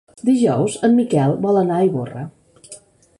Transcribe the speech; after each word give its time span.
Dijous 0.27 0.77
en 0.87 0.95
Miquel 1.01 1.37
vol 1.45 1.61
anar 1.61 1.77
a 1.83 1.87
Ivorra. 1.91 2.25